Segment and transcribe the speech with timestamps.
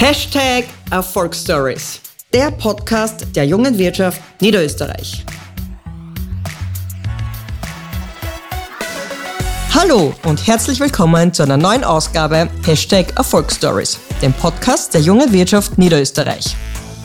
[0.00, 2.00] Hashtag Erfolgsstories,
[2.32, 5.24] der Podcast der jungen Wirtschaft Niederösterreich.
[9.74, 15.76] Hallo und herzlich willkommen zu einer neuen Ausgabe Hashtag Erfolgsstories, dem Podcast der jungen Wirtschaft
[15.78, 16.54] Niederösterreich.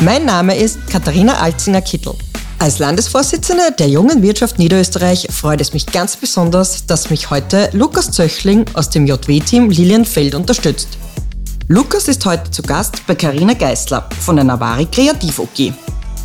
[0.04, 2.14] Mein Name ist Katharina Alzinger-Kittel.
[2.60, 8.12] Als Landesvorsitzende der Jungen Wirtschaft Niederösterreich freut es mich ganz besonders, dass mich heute Lukas
[8.12, 10.90] Zöchling aus dem JW-Team Lilienfeld unterstützt.
[11.70, 15.74] Lukas ist heute zu Gast bei Karina Geißler von der Navari Kreativ OG.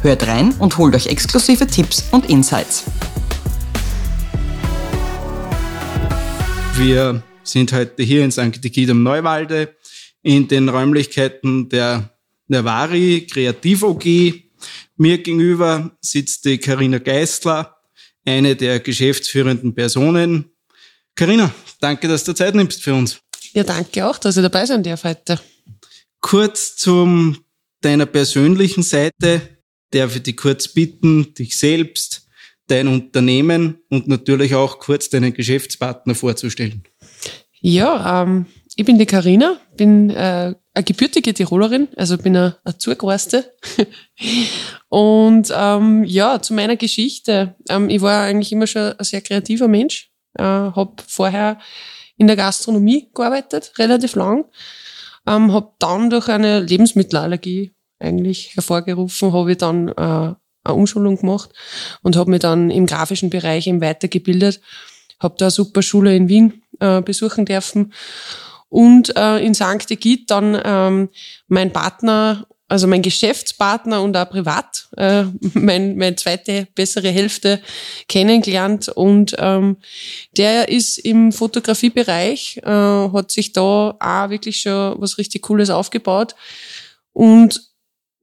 [0.03, 2.85] Hört rein und holt euch exklusive Tipps und Insights.
[6.77, 8.65] Wir sind heute hier in St.
[8.65, 9.77] Egid am Neuwalde
[10.23, 12.11] in den Räumlichkeiten der
[12.49, 14.05] Navari Kreativ OG.
[14.97, 17.77] Mir gegenüber sitzt die Karina Geißler,
[18.25, 20.51] eine der geschäftsführenden Personen.
[21.15, 23.21] Karina, danke, dass du Zeit nimmst für uns.
[23.59, 25.41] Ja, danke auch, dass ich dabei sein darf heute.
[26.21, 27.35] Kurz zu
[27.81, 29.41] deiner persönlichen Seite.
[29.91, 32.29] Darf ich dich kurz bitten, dich selbst,
[32.69, 36.85] dein Unternehmen und natürlich auch kurz deinen Geschäftspartner vorzustellen.
[37.61, 42.79] Ja, ähm, ich bin die Karina, bin äh, eine gebürtige Tirolerin, also bin eine, eine
[42.79, 43.57] Zugereiste.
[44.89, 47.57] und ähm, ja, zu meiner Geschichte.
[47.69, 50.13] Ähm, ich war eigentlich immer schon ein sehr kreativer Mensch.
[50.35, 51.59] Äh, habe vorher
[52.19, 54.45] in der Gastronomie gearbeitet, relativ lang.
[55.27, 59.93] Ähm, habe dann durch eine Lebensmittelallergie eigentlich hervorgerufen, habe ich dann äh,
[60.65, 61.51] eine Umschulung gemacht
[62.03, 64.61] und habe mich dann im grafischen Bereich eben weitergebildet.
[65.21, 67.93] Habe da eine super Schule in Wien äh, besuchen dürfen
[68.69, 69.91] und äh, in St.
[69.91, 71.09] Egid dann ähm,
[71.49, 75.25] mein Partner also mein Geschäftspartner und auch privat, äh,
[75.55, 77.61] mein, meine zweite bessere Hälfte
[78.09, 78.89] kennengelernt.
[78.89, 79.79] Und ähm,
[80.37, 86.35] der ist im Fotografiebereich, äh, hat sich da auch wirklich schon was richtig Cooles aufgebaut.
[87.13, 87.63] Und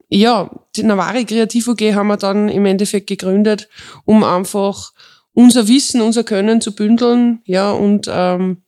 [0.08, 3.68] ja, die Navari Kreativ UG haben wir dann im Endeffekt gegründet,
[4.04, 4.92] um einfach
[5.32, 8.62] unser Wissen, unser Können zu bündeln, ja, und ähm,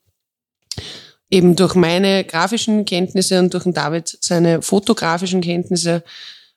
[1.29, 6.03] eben durch meine grafischen Kenntnisse und durch den David seine fotografischen Kenntnisse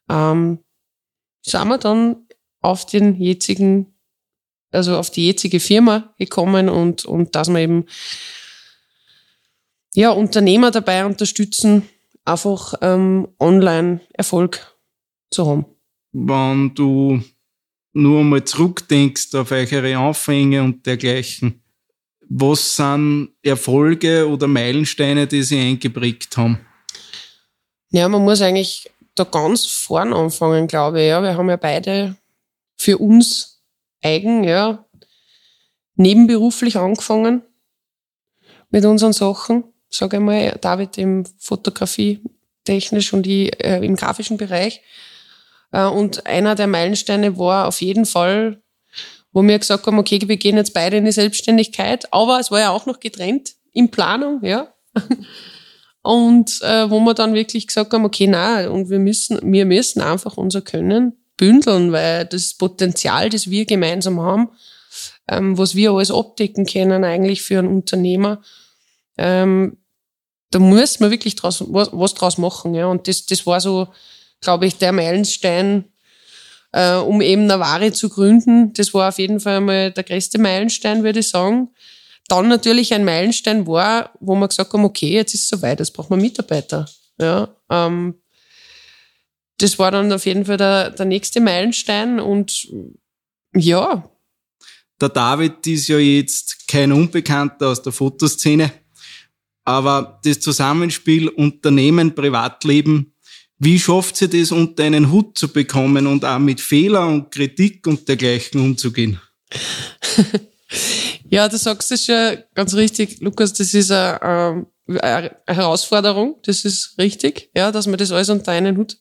[0.09, 0.59] ähm,
[1.43, 2.27] sind wir dann
[2.60, 3.94] auf den jetzigen,
[4.71, 7.87] also auf die jetzige Firma gekommen und, und dass wir eben
[9.94, 11.88] ja, Unternehmer dabei unterstützen,
[12.25, 14.77] einfach ähm, online Erfolg
[15.31, 15.66] zu haben.
[16.12, 17.22] Wenn du
[17.93, 21.62] nur mal zurückdenkst auf eure Anfänge und dergleichen,
[22.34, 26.59] was sind Erfolge oder Meilensteine, die Sie eingeprägt haben?
[27.91, 31.09] Ja, man muss eigentlich da ganz vorn anfangen, glaube ich.
[31.09, 31.22] Ja.
[31.22, 32.16] Wir haben ja beide
[32.78, 33.62] für uns
[34.03, 34.87] eigen, ja,
[35.97, 37.43] nebenberuflich angefangen
[38.70, 39.64] mit unseren Sachen.
[39.91, 42.22] Sage ich mal, David im Fotografie
[42.64, 44.81] technisch und ich äh, im grafischen Bereich.
[45.70, 48.62] Äh, und einer der Meilensteine war auf jeden Fall
[49.32, 52.60] wo wir gesagt haben, okay, wir gehen jetzt beide in die Selbstständigkeit, aber es war
[52.60, 54.72] ja auch noch getrennt in Planung, ja.
[56.03, 60.00] Und äh, wo wir dann wirklich gesagt haben, okay, na, und wir müssen, wir müssen
[60.00, 64.48] einfach unser Können bündeln, weil das Potenzial, das wir gemeinsam haben,
[65.28, 68.43] ähm, was wir alles abdecken können eigentlich für einen Unternehmer,
[69.16, 69.78] ähm,
[70.50, 72.87] da muss man wirklich draus, was, was draus machen, ja.
[72.87, 73.88] Und das, das war so,
[74.41, 75.84] glaube ich, der Meilenstein,
[76.72, 78.72] äh, um eben Navari zu gründen.
[78.72, 81.69] Das war auf jeden Fall mal der größte Meilenstein, würde ich sagen.
[82.28, 85.93] Dann natürlich ein Meilenstein war, wo wir gesagt haben, okay, jetzt ist es soweit, jetzt
[85.93, 86.88] braucht man Mitarbeiter.
[87.21, 88.15] Ja, ähm,
[89.59, 92.69] das war dann auf jeden Fall der, der nächste Meilenstein und
[93.55, 94.09] ja.
[95.00, 98.72] Der David ist ja jetzt kein Unbekannter aus der Fotoszene,
[99.65, 103.12] aber das Zusammenspiel Unternehmen, Privatleben
[103.65, 107.87] wie schafft sie das unter einen Hut zu bekommen und auch mit Fehlern und Kritik
[107.87, 109.21] und dergleichen umzugehen?
[111.31, 116.65] ja, du sagst es schon ganz richtig, Lukas, das ist eine, ähm, eine Herausforderung, das
[116.65, 118.99] ist richtig, ja, dass man das alles unter einen Hut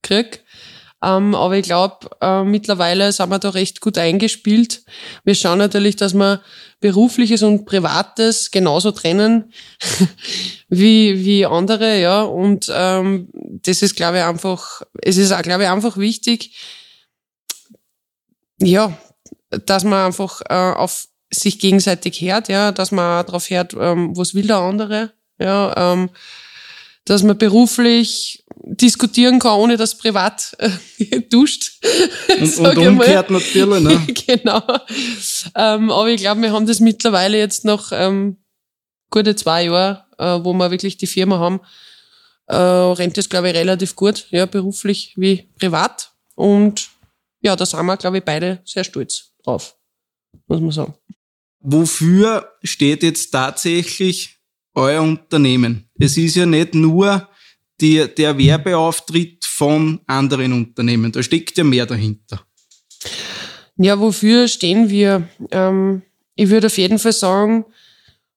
[0.00, 0.44] kriegt.
[1.04, 4.84] Ähm, aber ich glaube, äh, mittlerweile sind wir da recht gut eingespielt.
[5.24, 6.40] Wir schauen natürlich, dass wir
[6.80, 9.52] berufliches und privates genauso trennen
[10.68, 12.22] wie, wie andere, ja.
[12.22, 16.56] Und ähm, das ist, glaube ich, einfach, es ist auch, glaube ich, einfach wichtig,
[18.60, 18.96] ja,
[19.66, 24.34] dass man einfach äh, auf sich gegenseitig hört, ja, dass man darauf hört, ähm, was
[24.34, 26.10] will der andere, ja, ähm,
[27.04, 31.84] dass man beruflich diskutieren kann, ohne dass privat äh, duscht.
[32.28, 34.06] Und, und umgekehrt natürlich, ne?
[34.26, 34.62] genau.
[35.54, 38.38] Ähm, aber ich glaube, wir haben das mittlerweile jetzt noch ähm,
[39.10, 41.60] gute zwei Jahre, äh, wo wir wirklich die Firma haben,
[42.46, 46.12] äh, rennt es, glaube ich, relativ gut, ja, beruflich wie privat.
[46.34, 46.88] Und
[47.40, 49.76] ja, da sind wir, glaube ich, beide sehr stolz drauf,
[50.46, 50.94] muss man sagen.
[51.60, 54.38] Wofür steht jetzt tatsächlich
[54.74, 55.88] euer Unternehmen?
[55.98, 57.28] Es ist ja nicht nur
[57.80, 62.44] die, der Werbeauftritt von anderen Unternehmen, da steckt ja mehr dahinter.
[63.76, 65.28] Ja, wofür stehen wir?
[65.50, 66.02] Ähm,
[66.36, 67.64] ich würde auf jeden Fall sagen,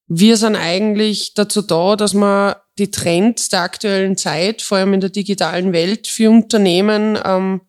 [0.07, 5.01] wir sind eigentlich dazu da, dass wir die Trends der aktuellen Zeit, vor allem in
[5.01, 7.61] der digitalen Welt, für Unternehmen ähm,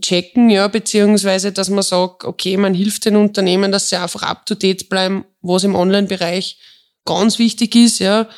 [0.00, 4.46] checken, ja, beziehungsweise, dass man sagt, okay, man hilft den Unternehmen, dass sie einfach up
[4.46, 6.58] to date bleiben, was im Online-Bereich
[7.04, 8.28] ganz wichtig ist, ja.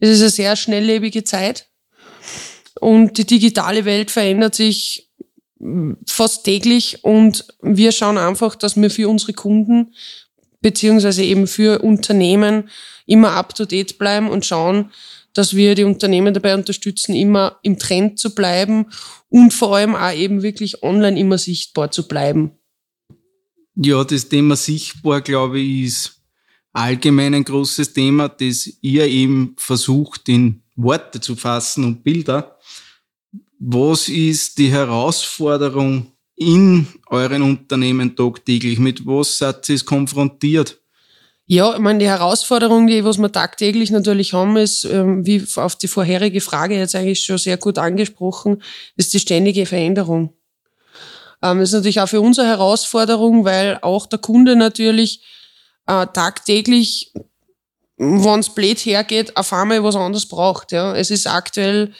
[0.00, 1.68] Es ist eine sehr schnelllebige Zeit
[2.80, 5.10] und die digitale Welt verändert sich
[6.06, 9.94] fast täglich und wir schauen einfach, dass wir für unsere Kunden
[10.62, 12.70] beziehungsweise eben für Unternehmen
[13.06, 14.90] immer up to date bleiben und schauen,
[15.32, 18.86] dass wir die Unternehmen dabei unterstützen, immer im Trend zu bleiben
[19.28, 22.52] und vor allem auch eben wirklich online immer sichtbar zu bleiben.
[23.76, 26.19] Ja, das Thema sichtbar, glaube ich, ist
[26.72, 32.58] allgemein ein großes Thema, das ihr eben versucht in Worte zu fassen und Bilder.
[33.58, 38.78] Was ist die Herausforderung in euren Unternehmen tagtäglich?
[38.78, 40.80] Mit was seid ihr konfrontiert?
[41.46, 45.74] Ja, ich meine, die Herausforderung, die was wir tagtäglich natürlich haben, ist, ähm, wie auf
[45.74, 48.62] die vorherige Frage jetzt eigentlich schon sehr gut angesprochen,
[48.96, 50.32] ist die ständige Veränderung.
[51.42, 55.24] Ähm, das ist natürlich auch für uns eine Herausforderung, weil auch der Kunde natürlich
[55.86, 57.12] äh, tagtäglich,
[57.96, 60.72] wenn es blöd hergeht, auf einmal was anderes braucht.
[60.72, 60.94] Ja.
[60.94, 61.92] Es ist aktuell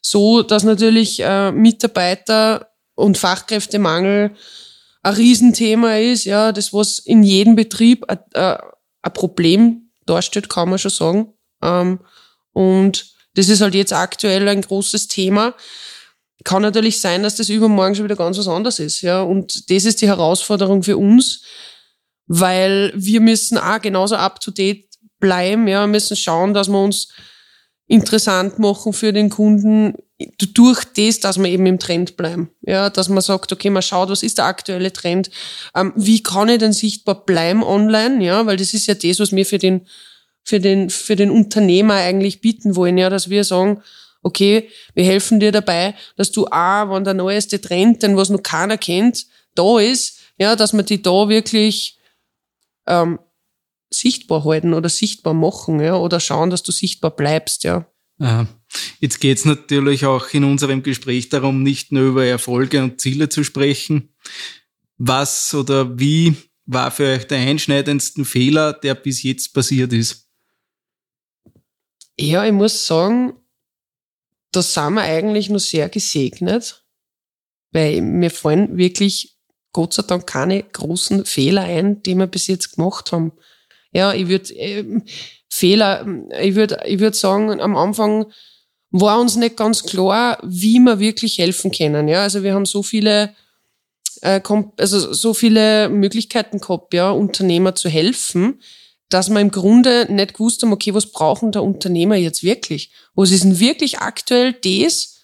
[0.00, 4.34] so, dass natürlich äh, Mitarbeiter und Fachkräftemangel
[5.02, 8.58] ein Riesenthema ist, ja, das was in jedem Betrieb ein, äh,
[9.02, 11.32] ein Problem darstellt, kann man schon sagen.
[11.62, 12.00] Ähm,
[12.52, 15.54] und das ist halt jetzt aktuell ein großes Thema.
[16.44, 19.22] Kann natürlich sein, dass das übermorgen schon wieder ganz was anderes ist, ja.
[19.22, 21.42] Und das ist die Herausforderung für uns,
[22.28, 24.84] weil wir müssen auch genauso up to date
[25.18, 27.08] bleiben, ja, wir müssen schauen, dass wir uns
[27.88, 29.94] interessant machen für den Kunden
[30.54, 32.50] durch das, dass wir eben im Trend bleiben.
[32.62, 35.30] Ja, dass man sagt, okay, man schaut, was ist der aktuelle Trend?
[35.74, 38.24] Ähm, wie kann ich denn sichtbar bleiben online?
[38.24, 39.86] Ja, weil das ist ja das, was wir für den,
[40.42, 42.98] für den, für den Unternehmer eigentlich bieten wollen.
[42.98, 43.82] Ja, dass wir sagen,
[44.22, 48.42] okay, wir helfen dir dabei, dass du auch, wenn der neueste Trend, den was noch
[48.42, 51.97] keiner kennt, da ist, ja, dass wir die da wirklich
[52.88, 53.18] ähm,
[53.90, 57.86] sichtbar halten oder sichtbar machen, ja, oder schauen, dass du sichtbar bleibst, ja.
[58.98, 63.28] Jetzt geht es natürlich auch in unserem Gespräch darum, nicht nur über Erfolge und Ziele
[63.28, 64.12] zu sprechen.
[64.96, 66.34] Was oder wie
[66.66, 70.28] war für euch der einschneidendste Fehler, der bis jetzt passiert ist?
[72.18, 73.34] Ja, ich muss sagen,
[74.50, 76.84] da sind wir eigentlich nur sehr gesegnet,
[77.70, 79.37] weil mir fallen wirklich
[79.72, 83.32] Gott sei Dank keine großen Fehler ein, die wir bis jetzt gemacht haben.
[83.92, 85.00] Ja, ich würde äh,
[85.48, 86.06] Fehler,
[86.40, 88.26] ich würde ich würd sagen, am Anfang
[88.90, 92.08] war uns nicht ganz klar, wie wir wirklich helfen können.
[92.08, 93.34] Ja, also wir haben so viele
[94.22, 94.40] äh,
[94.76, 98.60] also so viele Möglichkeiten gehabt, ja, Unternehmer zu helfen,
[99.08, 102.90] dass wir im Grunde nicht gewusst haben, okay, was brauchen der Unternehmer jetzt wirklich?
[103.14, 105.17] Was ist denn wirklich aktuell das,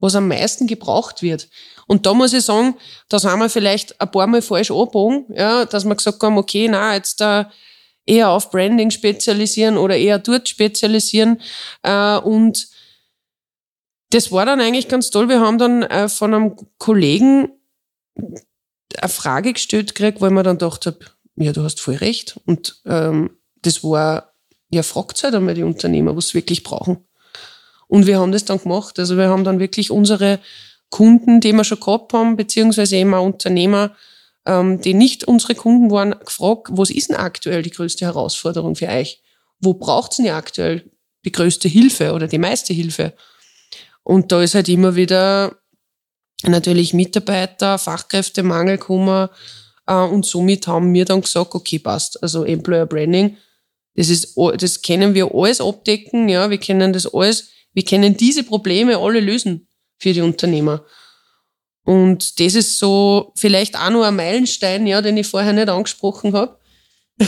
[0.00, 1.48] was am meisten gebraucht wird?
[1.86, 2.76] Und da muss ich sagen,
[3.08, 6.68] da sind wir vielleicht ein paar Mal falsch abgebogen, ja, dass wir gesagt haben, okay,
[6.68, 7.50] na, jetzt da
[8.06, 11.40] eher auf Branding spezialisieren oder eher dort spezialisieren.
[11.82, 12.68] Äh, und
[14.10, 15.28] das war dann eigentlich ganz toll.
[15.28, 17.52] Wir haben dann äh, von einem Kollegen
[18.16, 20.98] eine Frage gestellt gekriegt, weil man dann gedacht habe,
[21.36, 22.38] ja, du hast voll recht.
[22.46, 24.34] Und ähm, das war,
[24.70, 27.06] ja, fragt halt einmal die Unternehmer, was sie wirklich brauchen.
[27.90, 29.00] Und wir haben das dann gemacht.
[29.00, 30.38] Also wir haben dann wirklich unsere
[30.90, 33.96] Kunden, die wir schon gehabt haben, beziehungsweise eben auch Unternehmer,
[34.46, 38.86] ähm, die nicht unsere Kunden waren, gefragt, was ist denn aktuell die größte Herausforderung für
[38.86, 39.20] euch?
[39.58, 40.88] Wo braucht's denn aktuell
[41.24, 43.12] die größte Hilfe oder die meiste Hilfe?
[44.04, 45.56] Und da ist halt immer wieder
[46.44, 49.28] natürlich Mitarbeiter, Fachkräftemangel gekommen.
[49.88, 52.22] Äh, und somit haben wir dann gesagt, okay, passt.
[52.22, 53.36] Also Employer Branding,
[53.96, 58.44] das ist, das können wir alles abdecken, ja, wir können das alles, wir können diese
[58.44, 60.84] Probleme alle lösen für die Unternehmer.
[61.84, 66.32] Und das ist so vielleicht auch noch ein Meilenstein, ja, den ich vorher nicht angesprochen
[66.34, 66.58] habe.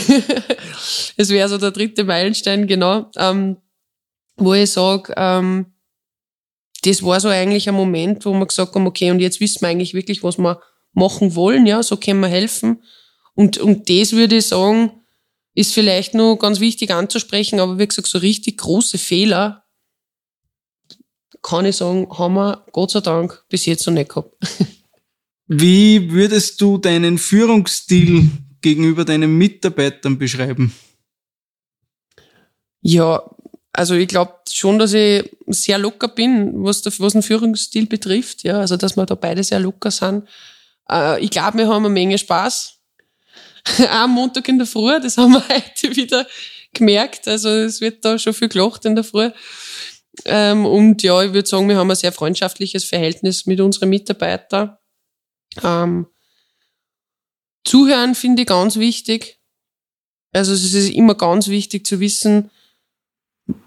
[1.15, 3.57] Es wäre so der dritte Meilenstein, genau, ähm,
[4.37, 5.73] wo ich sage, ähm,
[6.83, 9.69] das war so eigentlich ein Moment, wo wir gesagt haben, okay, und jetzt wissen wir
[9.69, 10.59] eigentlich wirklich, was wir
[10.93, 12.83] machen wollen, ja, so können wir helfen.
[13.35, 14.91] Und, und das würde ich sagen,
[15.55, 19.62] ist vielleicht nur ganz wichtig anzusprechen, aber wie gesagt, so richtig große Fehler
[21.43, 24.33] kann ich sagen, haben wir Gott sei Dank bis jetzt noch nicht gehabt.
[25.47, 28.29] Wie würdest du deinen Führungsstil
[28.61, 30.73] gegenüber deinen Mitarbeitern beschreiben?
[32.81, 33.21] Ja,
[33.73, 38.43] also ich glaube schon, dass ich sehr locker bin, was, der, was den Führungsstil betrifft.
[38.43, 40.27] Ja, also dass wir da beide sehr locker sind.
[40.89, 42.79] Äh, ich glaube, wir haben eine Menge Spaß.
[43.89, 46.25] Am Montag in der Früh, das haben wir heute wieder
[46.73, 47.27] gemerkt.
[47.27, 49.29] Also es wird da schon viel gelacht in der Früh.
[50.25, 54.77] Ähm, und ja, ich würde sagen, wir haben ein sehr freundschaftliches Verhältnis mit unseren Mitarbeitern.
[55.63, 56.07] Ähm,
[57.65, 59.39] Zuhören finde ich ganz wichtig.
[60.31, 62.49] Also es ist immer ganz wichtig zu wissen,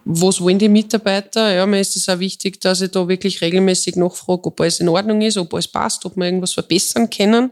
[0.04, 1.52] was wollen die Mitarbeiter?
[1.52, 4.88] Ja, mir ist es auch wichtig, dass ich da wirklich regelmäßig nachfrage, ob alles in
[4.88, 7.50] Ordnung ist, ob alles passt, ob wir irgendwas verbessern können.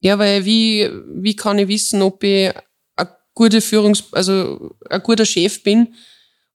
[0.00, 2.52] Ja, weil wie, wie kann ich wissen, ob ich
[2.96, 5.94] ein guter Führungs-, also ein guter Chef bin,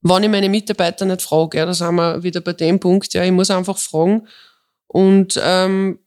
[0.01, 1.57] wenn ich meine Mitarbeiter nicht frage?
[1.57, 3.13] Ja, da sind wir wieder bei dem Punkt.
[3.13, 4.27] Ja, ich muss einfach fragen.
[4.87, 5.99] Und ähm,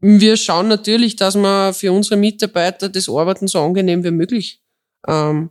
[0.00, 4.60] wir schauen natürlich, dass wir für unsere Mitarbeiter das Arbeiten so angenehm wie möglich
[5.06, 5.50] ähm,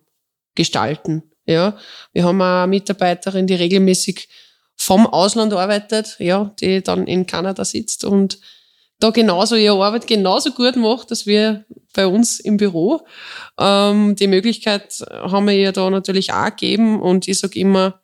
[0.55, 1.23] gestalten.
[1.45, 1.77] Ja,
[2.13, 4.27] wir haben eine Mitarbeiterin, die regelmäßig
[4.75, 8.39] vom Ausland arbeitet, ja, die dann in Kanada sitzt und
[9.01, 13.01] da genauso ihre Arbeit genauso gut macht, dass wir bei uns im Büro.
[13.59, 17.99] Ähm, die Möglichkeit haben wir ihr da natürlich auch gegeben und ich sage immer,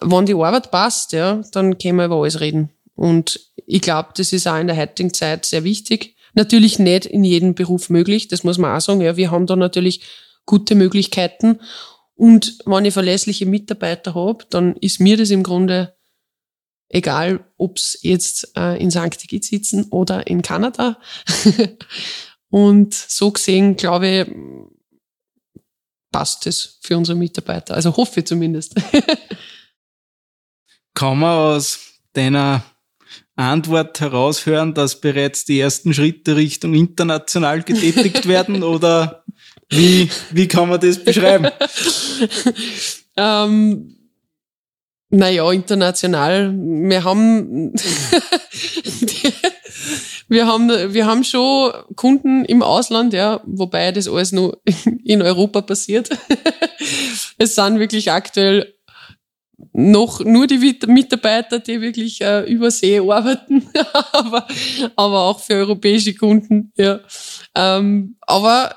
[0.00, 2.70] wenn die Arbeit passt, ja, dann können wir über alles reden.
[2.94, 6.16] Und ich glaube, das ist auch in der heutigen Zeit sehr wichtig.
[6.34, 9.00] Natürlich nicht in jedem Beruf möglich, das muss man auch sagen.
[9.00, 10.02] Ja, wir haben da natürlich
[10.46, 11.60] gute Möglichkeiten.
[12.14, 15.94] Und wenn ich verlässliche Mitarbeiter habe, dann ist mir das im Grunde
[16.90, 19.16] egal, ob's jetzt äh, in St.
[19.26, 20.98] Kitts sitzen oder in Kanada.
[22.50, 24.26] und so gesehen, glaube ich,
[26.12, 27.74] passt es für unsere Mitarbeiter.
[27.74, 28.74] Also hoffe ich zumindest.
[30.94, 31.78] Kann man aus
[32.12, 32.64] deiner
[33.36, 39.24] Antwort heraushören, dass bereits die ersten Schritte Richtung international getätigt werden oder
[39.68, 41.48] wie, wie kann man das beschreiben?
[43.16, 43.99] ähm,
[45.10, 46.54] naja, international.
[46.54, 47.74] Wir haben,
[50.28, 54.62] wir haben, wir haben schon Kunden im Ausland, ja, wobei das alles nur
[55.04, 56.10] in Europa passiert.
[57.38, 58.72] es sind wirklich aktuell
[59.72, 63.68] noch nur die Mitarbeiter, die wirklich äh, über See arbeiten,
[64.12, 64.46] aber,
[64.96, 66.72] aber auch für europäische Kunden.
[66.76, 67.00] Ja.
[67.54, 68.76] Ähm, aber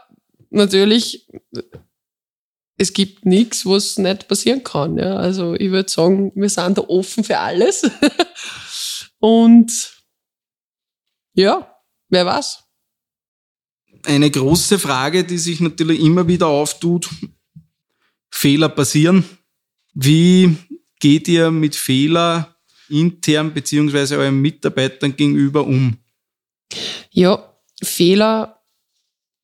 [0.50, 1.28] natürlich,
[2.78, 4.98] es gibt nichts, was nicht passieren kann.
[4.98, 5.16] Ja.
[5.16, 7.84] Also ich würde sagen, wir sind da offen für alles.
[9.20, 10.04] Und
[11.34, 11.76] ja,
[12.10, 12.64] wer weiß.
[14.06, 17.10] Eine große Frage, die sich natürlich immer wieder auftut.
[18.30, 19.24] Fehler passieren.
[19.94, 20.58] Wie
[21.00, 22.56] geht ihr mit Fehler
[22.90, 25.98] intern beziehungsweise euren Mitarbeitern gegenüber um?
[27.12, 28.63] Ja, Fehler,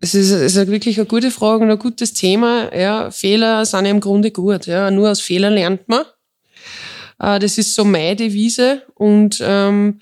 [0.01, 2.74] es ist, es ist wirklich eine gute Frage und ein gutes Thema.
[2.75, 4.65] Ja, Fehler sind ja im Grunde gut.
[4.65, 6.06] Ja, nur aus Fehlern lernt man.
[7.20, 10.00] Äh, das ist so meine Devise und ähm,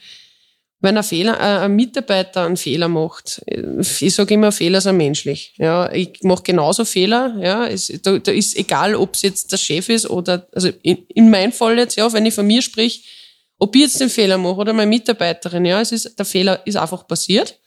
[0.79, 5.55] wenn ein Fehler, äh, ein Mitarbeiter einen Fehler macht, ich sage immer, Fehler sind menschlich.
[5.57, 7.35] Ja, ich mache genauso Fehler.
[7.41, 10.97] Ja, es, da, da ist egal, ob es jetzt der Chef ist oder, also in,
[11.15, 13.05] in meinem Fall jetzt, ja, wenn ich von mir sprich,
[13.57, 16.77] ob ich jetzt den Fehler mache oder meine Mitarbeiterin, ja, es ist, der Fehler ist
[16.77, 17.59] einfach passiert.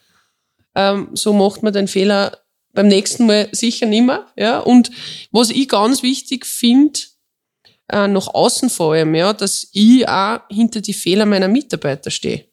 [0.75, 2.39] Ähm, so macht man den Fehler
[2.73, 4.27] beim nächsten Mal sicher nimmer.
[4.37, 4.91] Ja, und
[5.33, 7.01] was ich ganz wichtig finde,
[7.89, 12.47] äh, nach außen vor allem, ja, dass ich auch hinter die Fehler meiner Mitarbeiter stehe.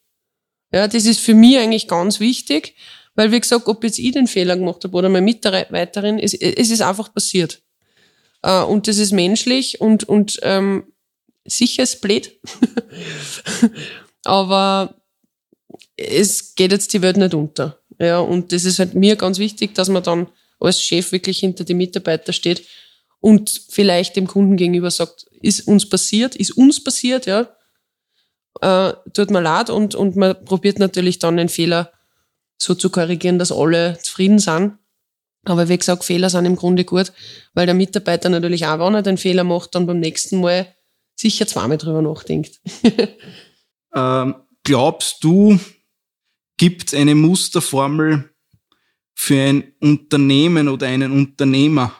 [0.72, 2.74] Ja, das ist für mich eigentlich ganz wichtig,
[3.14, 6.70] weil wie gesagt, ob jetzt ich den Fehler gemacht habe oder meine Mitarbeiterin, es, es
[6.70, 7.62] ist einfach passiert.
[8.42, 10.92] Äh, und das ist menschlich und, und ähm,
[11.44, 12.38] sicher ist blöd.
[14.24, 15.00] Aber
[15.96, 17.77] es geht jetzt die Welt nicht unter.
[17.98, 20.28] Ja, und das ist halt mir ganz wichtig, dass man dann
[20.60, 22.64] als Chef wirklich hinter die Mitarbeiter steht
[23.20, 27.48] und vielleicht dem Kunden gegenüber sagt, ist uns passiert, ist uns passiert, ja,
[28.60, 31.92] äh, tut mir leid und, und man probiert natürlich dann den Fehler
[32.56, 34.78] so zu korrigieren, dass alle zufrieden sind.
[35.44, 37.12] Aber wie gesagt, Fehler sind im Grunde gut,
[37.54, 40.74] weil der Mitarbeiter natürlich auch, wenn er den Fehler macht, dann beim nächsten Mal
[41.14, 42.60] sicher zweimal drüber nachdenkt.
[43.94, 45.58] ähm, glaubst du,
[46.58, 48.30] gibt es eine Musterformel
[49.14, 51.94] für ein Unternehmen oder einen Unternehmer?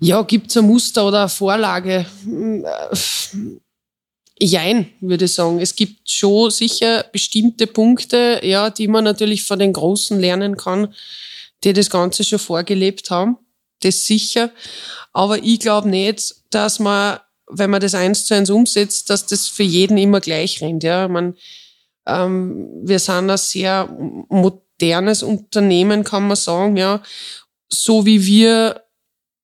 [0.00, 2.06] Ja, gibt es ein Muster oder eine Vorlage?
[2.22, 2.96] Hm, äh,
[4.40, 5.58] Jein, würde ich sagen.
[5.58, 10.94] Es gibt schon sicher bestimmte Punkte, ja, die man natürlich von den Großen lernen kann,
[11.64, 13.36] die das Ganze schon vorgelebt haben.
[13.80, 14.52] Das sicher.
[15.12, 17.18] Aber ich glaube nicht, dass man
[17.50, 20.84] wenn man das eins zu eins umsetzt, dass das für jeden immer gleich rennt.
[20.84, 21.34] Ja, man,
[22.08, 23.88] wir sind ein sehr
[24.28, 26.76] modernes Unternehmen, kann man sagen.
[26.76, 27.02] Ja,
[27.68, 28.82] so wie wir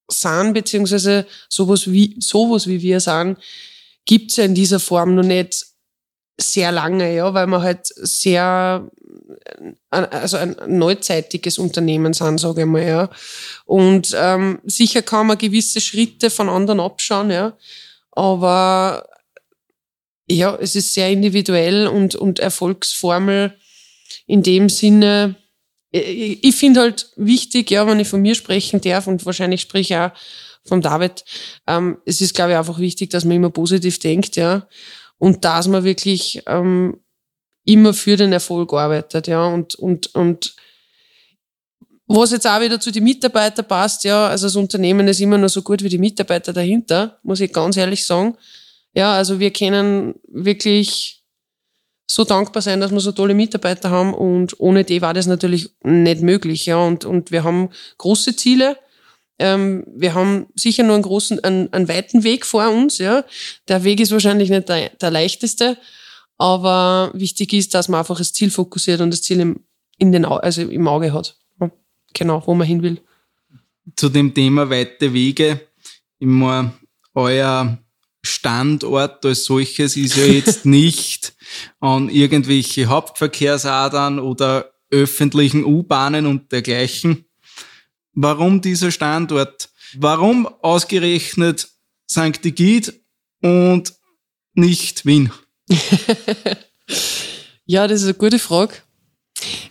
[0.09, 3.38] sind, beziehungsweise sowas wie, sowas wie wir sind,
[4.06, 5.66] gibt's ja in dieser Form noch nicht
[6.37, 8.90] sehr lange, ja, weil wir halt sehr,
[9.90, 13.11] also ein neuzeitiges Unternehmen sind, sage ich mal, ja.
[13.66, 17.56] Und ähm, sicher kann man gewisse Schritte von anderen abschauen, ja.
[18.11, 19.06] Aber
[20.28, 23.57] ja, es ist sehr individuell und, und Erfolgsformel
[24.26, 25.37] in dem Sinne,
[25.90, 29.95] ich, ich finde halt wichtig, ja, wenn ich von mir sprechen darf und wahrscheinlich spreche
[29.95, 30.11] ich auch
[30.66, 31.25] vom David,
[31.66, 34.66] ähm, es ist, glaube ich, einfach wichtig, dass man immer positiv denkt, ja
[35.19, 37.00] und dass man wirklich ähm,
[37.64, 40.54] immer für den Erfolg arbeitet, ja, und, und, und
[42.07, 45.49] was jetzt auch wieder zu den Mitarbeitern passt, ja, also das Unternehmen ist immer nur
[45.49, 48.37] so gut wie die Mitarbeiter dahinter, muss ich ganz ehrlich sagen.
[48.94, 51.22] Ja, also wir können wirklich
[52.06, 55.70] so dankbar sein, dass wir so tolle Mitarbeiter haben und ohne die war das natürlich
[55.82, 58.76] nicht möglich, ja, und, und wir haben große Ziele,
[59.38, 62.98] ähm, wir haben sicher nur einen großen, einen, einen weiten Weg vor uns.
[62.98, 63.24] Ja,
[63.68, 65.76] der Weg ist wahrscheinlich nicht der, der leichteste,
[66.38, 69.60] aber wichtig ist, dass man einfach das Ziel fokussiert und das Ziel im,
[69.98, 71.36] in den, also im Auge hat.
[72.12, 73.00] Genau, wo man hin will.
[73.96, 75.60] Zu dem Thema weite Wege.
[76.20, 76.72] Immer
[77.12, 77.76] euer
[78.25, 81.35] Standort als solches ist ja jetzt nicht
[81.81, 87.26] an irgendwelche Hauptverkehrsadern oder öffentlichen U-Bahnen und dergleichen
[88.14, 89.71] Warum dieser Standort?
[89.97, 91.69] Warum ausgerechnet
[92.09, 92.45] St.
[92.45, 93.00] Egid
[93.43, 93.93] und
[94.54, 95.33] nicht Wien?
[97.66, 98.75] ja, das ist eine gute Frage.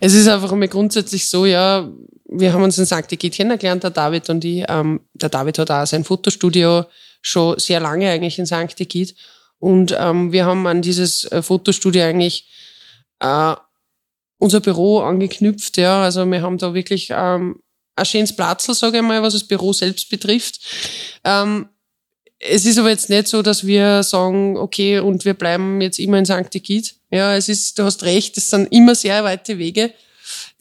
[0.01, 1.89] Es ist einfach einmal grundsätzlich so, ja,
[2.33, 3.11] wir haben uns in St.
[3.11, 4.65] Egid kennengelernt, der David und ich.
[4.67, 6.85] Ähm, der David hat auch sein Fotostudio
[7.21, 8.79] schon sehr lange eigentlich in St.
[8.79, 9.15] Egid.
[9.59, 12.49] Und ähm, wir haben an dieses äh, Fotostudio eigentlich
[13.19, 13.55] äh,
[14.39, 15.77] unser Büro angeknüpft.
[15.77, 17.62] Ja, also wir haben da wirklich ähm,
[17.95, 20.60] ein schönes Platzl, sage ich mal, was das Büro selbst betrifft.
[21.23, 21.69] Ähm,
[22.39, 26.17] es ist aber jetzt nicht so, dass wir sagen, okay, und wir bleiben jetzt immer
[26.17, 26.53] in St.
[26.53, 26.95] Egid.
[27.10, 29.93] Ja, es ist, du hast recht, es sind immer sehr weite Wege,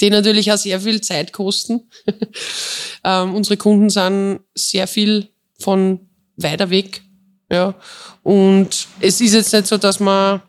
[0.02, 1.88] die natürlich auch sehr viel Zeit kosten.
[3.04, 6.00] ähm, unsere Kunden sind sehr viel von
[6.36, 7.02] weiter weg.
[7.50, 7.74] Ja,
[8.22, 10.42] und es ist jetzt nicht so, dass wir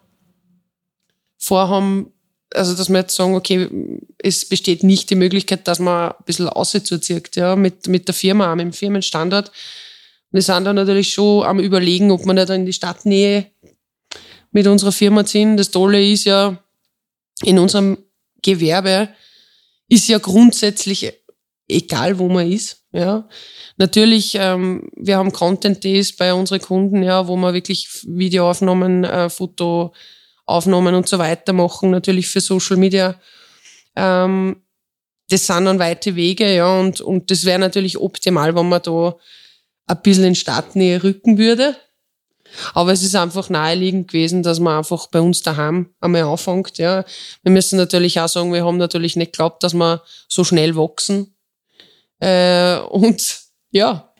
[1.37, 2.11] vorhaben,
[2.53, 3.69] also dass wir jetzt sagen, okay,
[4.17, 8.55] es besteht nicht die Möglichkeit, dass man ein bisschen auszieht, ja, mit, mit der Firma,
[8.55, 9.51] mit dem Firmenstandort.
[10.31, 13.51] Wir sind da natürlich schon am überlegen, ob wir nicht in die Stadtnähe
[14.51, 15.57] mit unserer Firma ziehen.
[15.57, 16.57] Das Tolle ist ja,
[17.43, 17.97] in unserem
[18.41, 19.09] Gewerbe
[19.87, 21.13] ist ja grundsätzlich
[21.67, 22.83] egal, wo man ist.
[22.91, 23.27] Ja,
[23.77, 29.29] natürlich, ähm, wir haben Content Days bei unseren Kunden, ja, wo man wirklich Videoaufnahmen, äh,
[29.29, 29.93] Foto,
[30.45, 33.19] Aufnahmen und so weiter machen, natürlich für Social Media.
[33.95, 34.61] Ähm,
[35.29, 39.15] das sind dann weite Wege, ja, und, und das wäre natürlich optimal, wenn man da
[39.87, 41.75] ein bisschen in Stadtnähe rücken würde.
[42.73, 47.03] Aber es ist einfach naheliegend gewesen, dass man einfach bei uns daheim einmal anfängt, ja.
[47.41, 51.35] Wir müssen natürlich auch sagen, wir haben natürlich nicht geglaubt, dass wir so schnell wachsen.
[52.19, 54.13] Äh, und ja,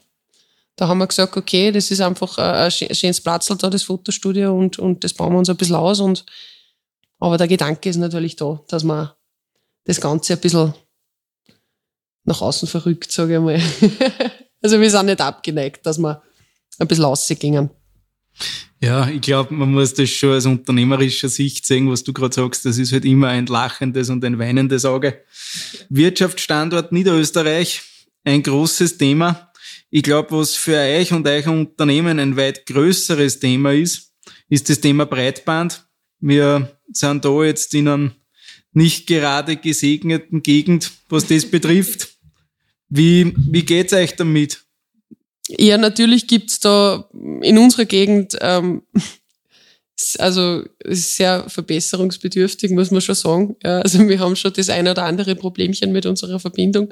[0.76, 4.80] da haben wir gesagt, okay, das ist einfach ein schönes Platz da, das Fotostudio, und,
[4.80, 6.00] und das bauen wir uns ein bisschen aus.
[6.00, 6.26] Und,
[7.20, 9.12] aber der Gedanke ist natürlich da, dass man
[9.86, 10.74] das Ganze ein bisschen
[12.26, 13.62] nach außen verrückt, sage ich mal.
[14.62, 16.22] also wir sind nicht abgeneigt, dass wir
[16.80, 17.70] ein bisschen rausgingen.
[18.82, 22.66] Ja, ich glaube, man muss das schon aus unternehmerischer Sicht sehen, was du gerade sagst.
[22.66, 25.24] Das ist halt immer ein lachendes und ein weinendes Auge.
[25.90, 27.82] Wirtschaftsstandort Niederösterreich,
[28.26, 29.52] ein großes Thema.
[29.90, 34.12] Ich glaube, was für euch und euer Unternehmen ein weit größeres Thema ist,
[34.50, 35.86] ist das Thema Breitband.
[36.20, 38.12] Wir sind da jetzt in einem
[38.74, 42.18] nicht gerade gesegneten Gegend, was das betrifft.
[42.90, 44.63] Wie, wie geht's euch damit?
[45.50, 47.10] Ja, natürlich gibt's da
[47.42, 48.84] in unserer Gegend ähm,
[50.18, 53.56] also sehr verbesserungsbedürftig, muss man schon sagen.
[53.64, 56.90] Ja, also wir haben schon das eine oder andere Problemchen mit unserer Verbindung.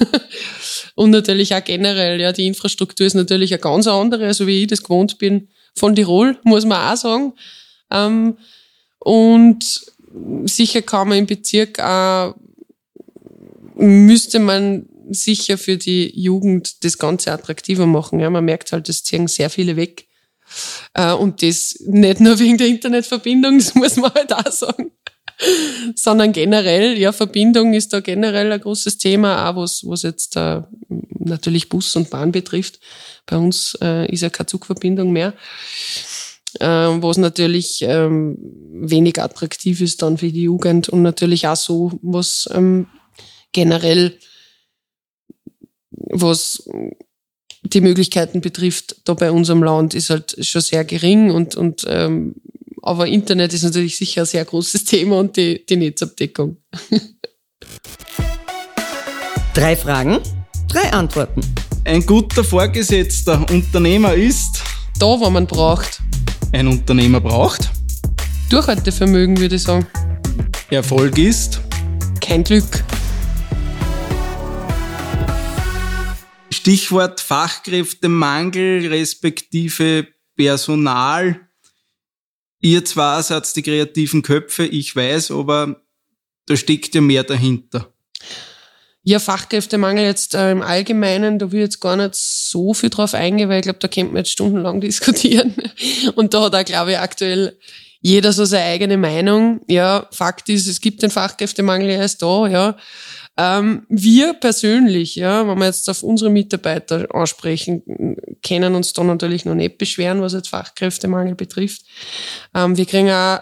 [0.94, 4.68] und natürlich auch generell, ja, die Infrastruktur ist natürlich eine ganz andere, also wie ich
[4.68, 7.32] das gewohnt bin von Tirol, muss man auch sagen.
[7.90, 8.38] Ähm,
[8.98, 9.64] und
[10.44, 12.34] sicher kann man im Bezirk auch,
[13.74, 18.20] müsste man sicher für die Jugend das Ganze attraktiver machen.
[18.20, 20.06] Ja, man merkt halt, es ziehen sehr viele weg
[20.94, 24.90] äh, und das nicht nur wegen der Internetverbindung, das muss man halt auch sagen,
[25.94, 30.62] sondern generell, ja, Verbindung ist da generell ein großes Thema, auch was, was jetzt äh,
[31.18, 32.78] natürlich Bus und Bahn betrifft.
[33.26, 35.34] Bei uns äh, ist ja keine Zugverbindung mehr.
[36.60, 38.38] Äh, was natürlich ähm,
[38.72, 42.86] wenig attraktiv ist dann für die Jugend und natürlich auch so, was ähm,
[43.52, 44.18] generell,
[46.14, 46.62] was
[47.62, 52.34] die Möglichkeiten betrifft, da bei unserem Land ist halt schon sehr gering und, und ähm,
[52.82, 56.58] aber Internet ist natürlich sicher ein sehr großes Thema und die, die Netzabdeckung.
[59.54, 60.18] Drei Fragen,
[60.68, 61.40] drei Antworten.
[61.84, 64.60] Ein guter Vorgesetzter Unternehmer ist
[64.98, 66.00] da, wo man braucht.
[66.50, 67.70] Ein Unternehmer braucht
[68.50, 69.86] Durchhaltevermögen, würde ich sagen.
[70.70, 71.60] Erfolg ist
[72.20, 72.84] kein Glück.
[76.64, 81.38] Stichwort Fachkräftemangel respektive Personal.
[82.62, 85.82] Ihr zwar seid die kreativen Köpfe, ich weiß, aber
[86.46, 87.92] da steckt ja mehr dahinter.
[89.02, 93.12] Ja, Fachkräftemangel jetzt äh, im Allgemeinen, da will ich jetzt gar nicht so viel drauf
[93.12, 95.54] eingehen, weil ich glaube, da könnte man jetzt stundenlang diskutieren.
[96.14, 97.58] Und da hat auch, glaube ich, aktuell
[98.00, 99.60] jeder so seine eigene Meinung.
[99.68, 102.78] Ja, Fakt ist, es gibt den Fachkräftemangel, er ist da, ja.
[103.36, 108.16] Ähm, wir persönlich, ja, wenn wir jetzt auf unsere Mitarbeiter ansprechen,
[108.46, 111.82] können uns da natürlich noch nicht beschweren, was jetzt Fachkräftemangel betrifft.
[112.54, 113.40] Ähm, wir kriegen auch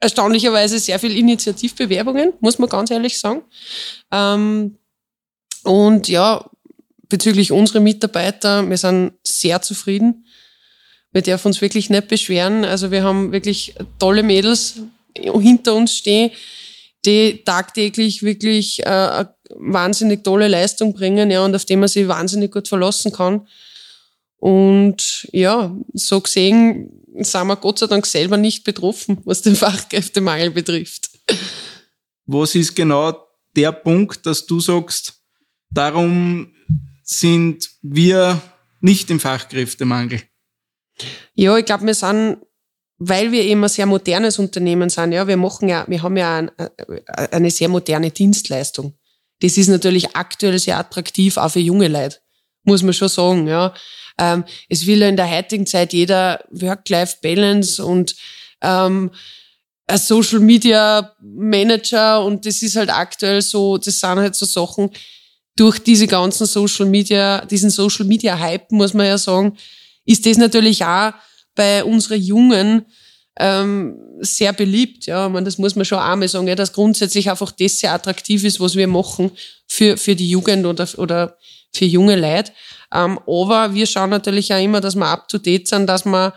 [0.00, 3.42] erstaunlicherweise sehr viel Initiativbewerbungen, muss man ganz ehrlich sagen.
[4.12, 4.78] Ähm,
[5.62, 6.48] und ja,
[7.08, 10.26] bezüglich unserer Mitarbeiter, wir sind sehr zufrieden.
[11.12, 12.64] Wir dürfen uns wirklich nicht beschweren.
[12.64, 14.80] Also wir haben wirklich tolle Mädels
[15.14, 16.30] hinter uns stehen,
[17.06, 22.08] die tagtäglich wirklich äh, eine wahnsinnig tolle Leistung bringen, ja, und auf die man sich
[22.08, 23.46] wahnsinnig gut verlassen kann.
[24.38, 30.50] Und ja, so gesehen sind wir Gott sei Dank selber nicht betroffen, was den Fachkräftemangel
[30.50, 31.10] betrifft.
[32.26, 35.14] Was ist genau der Punkt, dass du sagst,
[35.70, 36.52] darum
[37.02, 38.40] sind wir
[38.80, 40.22] nicht im Fachkräftemangel?
[41.34, 42.38] Ja, ich glaube, wir sind
[42.98, 46.38] weil wir eben ein sehr modernes Unternehmen sind, ja, wir machen ja, wir haben ja
[46.38, 48.94] ein, äh, eine sehr moderne Dienstleistung.
[49.40, 52.18] Das ist natürlich aktuell sehr attraktiv, auch für junge Leute,
[52.64, 53.74] muss man schon sagen, ja.
[54.18, 58.16] Ähm, es will ja in der heutigen Zeit jeder Work-Life-Balance und
[58.62, 59.10] ähm,
[59.86, 64.90] ein Social Media Manager und das ist halt aktuell so, das sind halt so Sachen,
[65.54, 69.56] durch diese ganzen Social Media, diesen Social Media Hype, muss man ja sagen,
[70.04, 71.12] ist das natürlich auch
[71.56, 72.86] bei unseren Jungen
[73.38, 75.06] ähm, sehr beliebt.
[75.06, 78.44] Ja, man, das muss man schon einmal sagen, ja, dass grundsätzlich einfach das sehr attraktiv
[78.44, 79.32] ist, was wir machen
[79.66, 81.36] für, für die Jugend oder, oder
[81.72, 82.52] für junge Leute.
[82.94, 86.32] Ähm, aber wir schauen natürlich auch immer, dass wir up to date sind, dass wir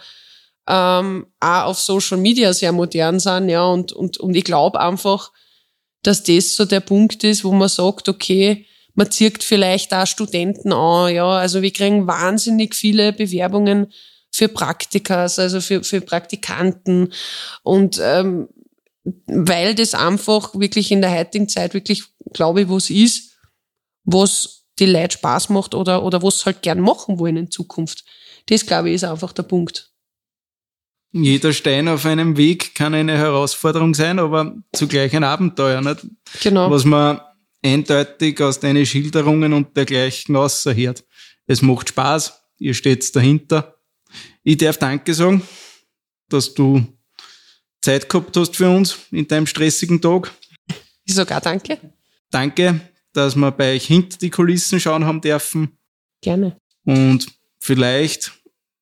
[0.68, 5.32] ähm, auch auf Social Media sehr modern sind, ja, und, und, und ich glaube einfach,
[6.04, 10.74] dass das so der Punkt ist, wo man sagt, okay, man zirkt vielleicht auch Studenten
[10.74, 13.92] an, ja, also wir kriegen wahnsinnig viele Bewerbungen
[14.32, 17.14] für Praktikas, also für, für Praktikanten.
[17.64, 18.48] Und ähm,
[19.26, 23.38] weil das einfach wirklich in der heutigen Zeit wirklich, glaube ich, was ist,
[24.04, 28.06] was die Leute Spaß macht oder, oder was halt gern machen wollen in Zukunft.
[28.48, 29.92] Das, glaube ich, ist einfach der Punkt.
[31.12, 36.06] Jeder Stein auf einem Weg kann eine Herausforderung sein, aber zugleich ein Abenteuer, nicht?
[36.42, 36.70] Genau.
[36.70, 37.20] Was man
[37.64, 41.04] eindeutig aus deinen Schilderungen und dergleichen außerhört.
[41.48, 43.79] Es macht Spaß, ihr steht dahinter
[44.50, 45.44] ich darf Danke sagen,
[46.28, 46.84] dass du
[47.82, 50.32] Zeit gehabt hast für uns in deinem stressigen Tag.
[51.06, 51.78] Ich auch Danke.
[52.32, 52.82] Danke,
[53.14, 55.78] dass wir bei euch hinter die Kulissen schauen haben dürfen.
[56.22, 56.58] Gerne.
[56.84, 57.28] Und
[57.60, 58.32] vielleicht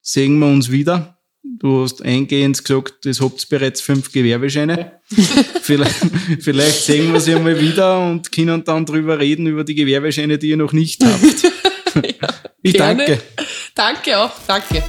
[0.01, 1.19] sehen wir uns wieder.
[1.43, 5.01] Du hast eingehend gesagt, es habt bereits fünf Gewerbescheine.
[5.61, 5.95] vielleicht,
[6.39, 10.49] vielleicht sehen wir sie einmal wieder und können dann drüber reden, über die Gewerbescheine, die
[10.49, 11.43] ihr noch nicht habt.
[12.21, 12.29] ja,
[12.61, 13.05] ich gerne.
[13.05, 13.21] danke.
[13.75, 14.83] Danke auch, danke.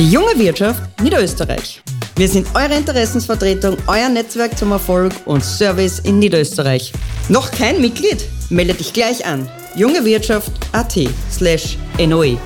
[0.00, 1.82] Die junge Wirtschaft Niederösterreich.
[2.16, 6.94] Wir sind eure Interessensvertretung, euer Netzwerk zum Erfolg und Service in Niederösterreich.
[7.28, 8.24] Noch kein Mitglied?
[8.48, 9.46] Melde dich gleich an.
[9.76, 10.98] jungewirtschaft.at
[11.30, 12.38] slash NOE